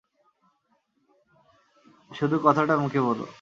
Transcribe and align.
শুধু 2.11 2.35
কথাটা 2.43 2.75
মুখে 2.77 3.01
বলো। 3.01 3.25